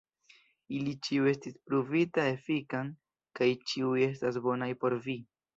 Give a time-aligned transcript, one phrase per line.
[0.77, 2.91] Ili ĉiu estis pruvita efikan
[3.41, 5.17] kaj ĉiuj estas bonaj por vi.